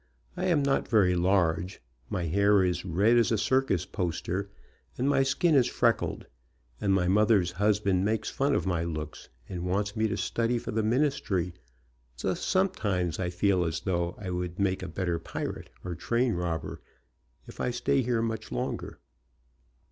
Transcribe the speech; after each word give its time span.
I 0.35 0.45
am 0.45 0.63
not 0.63 0.87
very 0.87 1.15
large, 1.15 1.79
my 2.09 2.23
hair 2.23 2.63
is 2.65 2.83
red 2.83 3.17
as 3.17 3.31
a 3.31 3.37
circus 3.37 3.85
poster, 3.85 4.49
and 4.97 5.07
my 5.07 5.21
skin 5.21 5.53
is 5.53 5.67
freckled, 5.67 6.25
and 6.81 6.91
my 6.91 7.07
mother's 7.07 7.51
husband 7.51 8.03
makes 8.03 8.27
fun 8.31 8.55
of 8.55 8.65
my 8.65 8.83
looks, 8.83 9.29
and 9.47 9.63
wants 9.63 9.95
me 9.95 10.07
to 10.07 10.17
study 10.17 10.57
for 10.57 10.71
the 10.71 10.81
ministry, 10.81 11.53
though 12.19 12.33
sometimes 12.33 13.19
I 13.19 13.29
feel 13.29 13.63
as 13.63 13.81
though 13.81 14.15
I 14.17 14.31
would 14.31 14.57
make 14.57 14.81
a 14.81 14.87
better 14.87 15.19
pi 15.19 15.43
rate 15.43 15.69
or 15.85 15.93
train 15.93 16.33
robber, 16.33 16.81
if 17.45 17.59
I 17.61 17.69
stay 17.69 18.01
here 18.01 18.23
much 18.23 18.51
longer. 18.51 18.97